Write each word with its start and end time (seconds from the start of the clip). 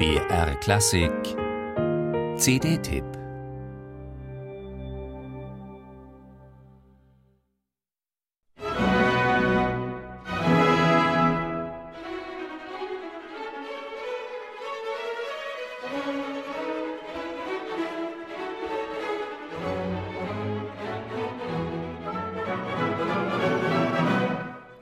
BR 0.00 0.54
Klassik 0.60 1.12
CD-Tipp 2.38 3.04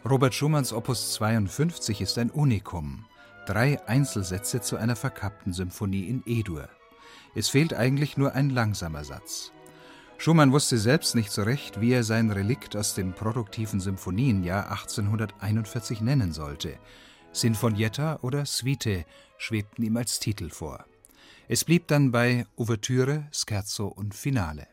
Robert 0.08 0.32
Schumanns 0.32 0.72
Opus 0.72 1.14
52 1.14 2.02
ist 2.02 2.18
ein 2.18 2.30
Unikum. 2.30 3.04
Drei 3.48 3.82
Einzelsätze 3.88 4.60
zu 4.60 4.76
einer 4.76 4.94
verkappten 4.94 5.54
Symphonie 5.54 6.04
in 6.04 6.22
E-Dur. 6.26 6.68
Es 7.34 7.48
fehlt 7.48 7.72
eigentlich 7.72 8.18
nur 8.18 8.34
ein 8.34 8.50
langsamer 8.50 9.04
Satz. 9.04 9.52
Schumann 10.18 10.52
wusste 10.52 10.76
selbst 10.76 11.14
nicht 11.14 11.32
so 11.32 11.44
recht, 11.44 11.80
wie 11.80 11.92
er 11.92 12.04
sein 12.04 12.30
Relikt 12.30 12.76
aus 12.76 12.94
dem 12.94 13.14
produktiven 13.14 13.80
Symphonienjahr 13.80 14.70
1841 14.70 16.02
nennen 16.02 16.34
sollte. 16.34 16.78
Sinfonietta 17.32 18.18
oder 18.20 18.44
Suite 18.44 19.06
schwebten 19.38 19.82
ihm 19.82 19.96
als 19.96 20.20
Titel 20.20 20.50
vor. 20.50 20.84
Es 21.48 21.64
blieb 21.64 21.88
dann 21.88 22.12
bei 22.12 22.44
Ouvertüre, 22.54 23.28
Scherzo 23.32 23.86
und 23.86 24.14
Finale. 24.14 24.66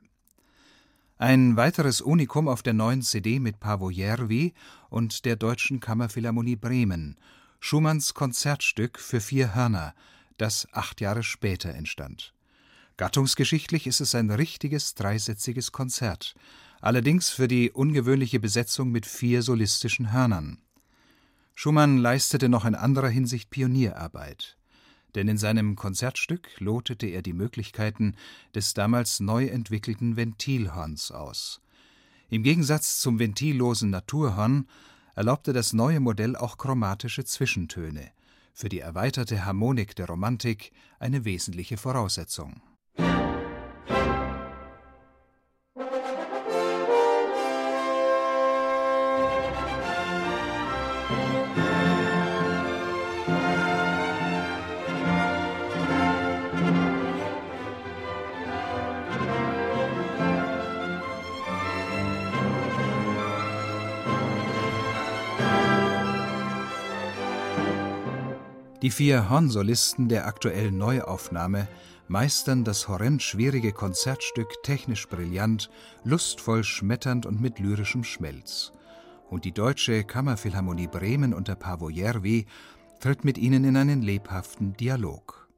Ein 1.17 1.55
weiteres 1.55 2.01
Unikum 2.01 2.49
auf 2.49 2.61
der 2.61 2.73
neuen 2.73 3.03
CD 3.03 3.39
mit 3.39 3.61
Paavo 3.61 3.89
Järvi 3.89 4.53
und 4.89 5.23
der 5.23 5.37
Deutschen 5.37 5.79
Kammerphilharmonie 5.79 6.57
Bremen, 6.57 7.15
Schumanns 7.59 8.13
Konzertstück 8.13 8.99
für 8.99 9.21
vier 9.21 9.55
Hörner, 9.55 9.93
das 10.37 10.67
acht 10.71 11.01
Jahre 11.01 11.23
später 11.23 11.73
entstand. 11.73 12.33
Gattungsgeschichtlich 12.97 13.87
ist 13.87 14.01
es 14.01 14.15
ein 14.15 14.29
richtiges 14.31 14.95
dreisätziges 14.95 15.71
Konzert, 15.71 16.35
allerdings 16.81 17.29
für 17.29 17.47
die 17.47 17.71
ungewöhnliche 17.71 18.39
Besetzung 18.39 18.91
mit 18.91 19.05
vier 19.05 19.41
solistischen 19.41 20.11
Hörnern. 20.11 20.61
Schumann 21.55 21.97
leistete 21.97 22.49
noch 22.49 22.65
in 22.65 22.75
anderer 22.75 23.09
Hinsicht 23.09 23.49
Pionierarbeit 23.49 24.57
denn 25.15 25.27
in 25.27 25.37
seinem 25.37 25.75
Konzertstück 25.75 26.59
lotete 26.59 27.07
er 27.07 27.21
die 27.21 27.33
Möglichkeiten 27.33 28.15
des 28.53 28.73
damals 28.73 29.19
neu 29.19 29.47
entwickelten 29.47 30.17
Ventilhorns 30.17 31.11
aus. 31.11 31.61
Im 32.29 32.43
Gegensatz 32.43 32.99
zum 32.99 33.19
ventillosen 33.19 33.89
Naturhorn 33.89 34.67
erlaubte 35.15 35.53
das 35.53 35.73
neue 35.73 35.99
Modell 35.99 36.35
auch 36.35 36.57
chromatische 36.57 37.25
Zwischentöne, 37.25 38.11
für 38.53 38.69
die 38.69 38.79
erweiterte 38.79 39.45
Harmonik 39.45 39.95
der 39.95 40.07
Romantik 40.07 40.71
eine 40.99 41.25
wesentliche 41.25 41.77
Voraussetzung 41.77 42.61
Die 68.85 68.91
vier 68.91 69.31
Hornsolisten 69.31 70.09
der 70.09 70.27
aktuellen 70.27 70.77
Neuaufnahme 70.77 71.67
meistern 72.07 72.63
das 72.63 72.87
horrend 72.87 73.23
schwierige 73.23 73.71
Konzertstück 73.71 74.61
technisch 74.61 75.07
brillant, 75.07 75.71
lustvoll 76.03 76.63
schmetternd 76.63 77.25
und 77.25 77.41
mit 77.41 77.57
lyrischem 77.57 78.03
Schmelz. 78.03 78.73
Und 79.27 79.43
die 79.43 79.53
Deutsche 79.53 80.03
Kammerphilharmonie 80.03 80.85
Bremen 80.85 81.33
unter 81.33 81.55
Paavo 81.55 81.89
Järvi 81.89 82.45
tritt 82.99 83.25
mit 83.25 83.39
ihnen 83.39 83.63
in 83.63 83.75
einen 83.75 84.03
lebhaften 84.03 84.77
Dialog. 84.77 85.49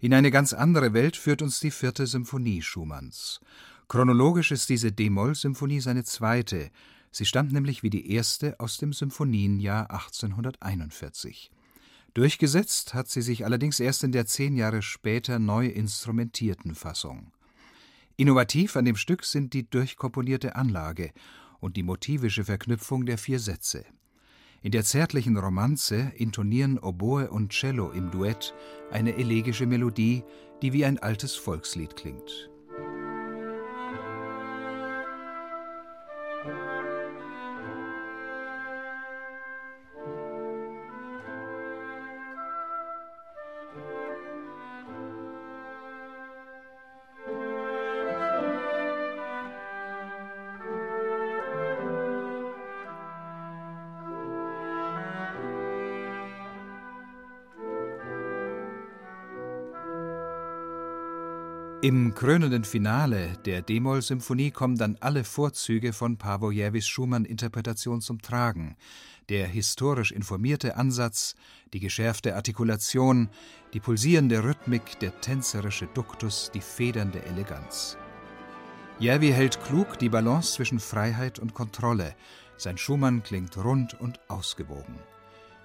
In 0.00 0.14
eine 0.14 0.30
ganz 0.30 0.54
andere 0.54 0.94
Welt 0.94 1.18
führt 1.18 1.42
uns 1.42 1.60
die 1.60 1.70
vierte 1.70 2.06
Symphonie 2.06 2.62
Schumanns. 2.62 3.40
Chronologisch 3.88 4.52
ist 4.52 4.70
diese 4.70 4.90
D-Moll-Symphonie 4.90 5.80
seine 5.80 6.04
zweite. 6.04 6.70
Sie 7.10 7.26
stammt 7.26 7.52
nämlich 7.52 7.82
wie 7.82 7.90
die 7.90 8.10
erste 8.10 8.58
aus 8.58 8.78
dem 8.78 8.94
Symphonienjahr 8.94 9.90
1841. 9.90 11.50
Durchgesetzt 12.18 12.94
hat 12.94 13.06
sie 13.06 13.22
sich 13.22 13.44
allerdings 13.44 13.78
erst 13.78 14.02
in 14.02 14.10
der 14.10 14.26
zehn 14.26 14.56
Jahre 14.56 14.82
später 14.82 15.38
neu 15.38 15.68
instrumentierten 15.68 16.74
Fassung. 16.74 17.30
Innovativ 18.16 18.74
an 18.74 18.84
dem 18.84 18.96
Stück 18.96 19.22
sind 19.24 19.52
die 19.52 19.70
durchkomponierte 19.70 20.56
Anlage 20.56 21.12
und 21.60 21.76
die 21.76 21.84
motivische 21.84 22.44
Verknüpfung 22.44 23.06
der 23.06 23.18
vier 23.18 23.38
Sätze. 23.38 23.84
In 24.62 24.72
der 24.72 24.82
zärtlichen 24.82 25.36
Romanze 25.36 26.10
intonieren 26.16 26.80
Oboe 26.80 27.30
und 27.30 27.52
Cello 27.52 27.92
im 27.92 28.10
Duett 28.10 28.52
eine 28.90 29.14
elegische 29.14 29.66
Melodie, 29.66 30.24
die 30.60 30.72
wie 30.72 30.84
ein 30.84 30.98
altes 30.98 31.36
Volkslied 31.36 31.94
klingt. 31.94 32.50
Im 61.80 62.12
krönenden 62.12 62.64
Finale 62.64 63.38
der 63.44 63.62
D-Moll-Symphonie 63.62 64.50
kommen 64.50 64.76
dann 64.76 64.96
alle 64.98 65.22
Vorzüge 65.22 65.92
von 65.92 66.16
Paavo 66.16 66.50
Järvis 66.50 66.88
Schumann-Interpretation 66.88 68.00
zum 68.00 68.20
Tragen. 68.20 68.74
Der 69.28 69.46
historisch 69.46 70.10
informierte 70.10 70.76
Ansatz, 70.76 71.36
die 71.72 71.78
geschärfte 71.78 72.34
Artikulation, 72.34 73.28
die 73.74 73.78
pulsierende 73.78 74.42
Rhythmik, 74.42 74.98
der 74.98 75.20
tänzerische 75.20 75.86
Duktus, 75.94 76.50
die 76.52 76.62
federnde 76.62 77.24
Eleganz. 77.26 77.96
Järvi 78.98 79.30
hält 79.30 79.62
klug 79.62 80.00
die 80.00 80.08
Balance 80.08 80.54
zwischen 80.54 80.80
Freiheit 80.80 81.38
und 81.38 81.54
Kontrolle. 81.54 82.16
Sein 82.56 82.76
Schumann 82.76 83.22
klingt 83.22 83.56
rund 83.56 83.94
und 84.00 84.18
ausgewogen. 84.26 84.98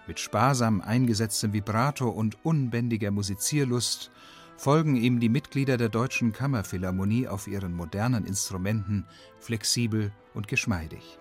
Mit 0.06 0.20
sparsam 0.20 0.80
eingesetztem 0.82 1.54
Vibrato 1.54 2.08
und 2.08 2.38
unbändiger 2.46 3.10
Musizierlust 3.10 4.12
folgen 4.58 4.96
ihm 4.96 5.20
die 5.20 5.30
Mitglieder 5.30 5.78
der 5.78 5.90
Deutschen 5.90 6.32
Kammerphilharmonie 6.32 7.28
auf 7.28 7.48
ihren 7.48 7.74
modernen 7.74 8.26
Instrumenten 8.26 9.06
flexibel 9.40 10.12
und 10.34 10.48
geschmeidig. 10.48 11.20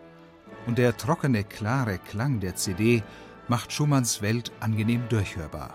Und 0.67 0.79
der 0.79 0.97
trockene, 0.97 1.45
klare 1.45 1.99
Klang 1.99 2.41
der 2.41 2.57
CD 2.57 3.03
macht 3.49 3.73
Schumanns 3.73 4.23
Welt 4.23 4.53
angenehm 4.61 5.09
durchhörbar. 5.09 5.75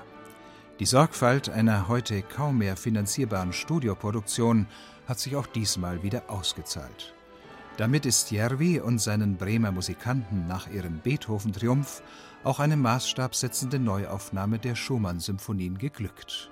Die 0.80 0.86
Sorgfalt 0.86 1.50
einer 1.50 1.88
heute 1.88 2.22
kaum 2.22 2.60
mehr 2.60 2.78
finanzierbaren 2.78 3.52
Studioproduktion 3.52 4.68
hat 5.08 5.20
sich 5.20 5.36
auch 5.36 5.48
diesmal 5.48 6.04
wieder 6.04 6.30
ausgezahlt. 6.30 7.16
Damit 7.78 8.06
ist 8.06 8.32
Järvi 8.32 8.80
und 8.80 9.00
seinen 9.00 9.38
Bremer 9.38 9.72
Musikanten 9.72 10.48
nach 10.48 10.68
ihrem 10.68 11.00
Beethoven-Triumph 11.00 12.02
auch 12.44 12.60
eine 12.60 12.78
maßstabsetzende 12.78 13.80
Neuaufnahme 13.80 14.60
der 14.60 14.76
Schumann-Symphonien 14.76 15.78
geglückt. 15.78 16.52